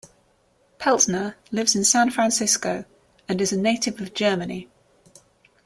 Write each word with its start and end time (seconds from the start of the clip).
Peltner 0.79 1.35
lives 1.51 1.75
in 1.75 1.83
San 1.83 2.09
Francisco 2.09 2.85
and 3.29 3.39
is 3.39 3.53
a 3.53 3.55
native 3.55 4.01
of 4.01 4.15
Germany. 4.15 4.67